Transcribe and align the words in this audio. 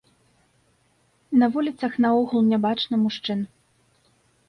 На 1.43 1.51
вуліцах 1.57 1.93
наогул 2.07 2.43
нябачна 2.51 2.95
мужчын. 3.07 3.49